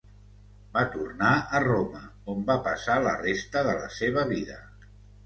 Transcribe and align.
Va 0.77 0.81
tornar 0.93 1.33
a 1.59 1.61
Roma, 1.65 2.01
on 2.33 2.41
va 2.47 2.55
passar 2.69 2.97
la 3.09 3.13
resta 3.21 3.63
de 3.69 3.77
la 3.83 3.91
seva 3.99 4.25
vida. 4.33 4.57